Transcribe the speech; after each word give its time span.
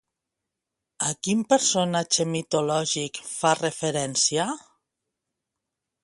A 1.07 1.09
quin 1.25 1.41
personatge 1.51 2.25
mitològic 2.31 3.19
fa 3.33 3.51
referència? 3.59 4.47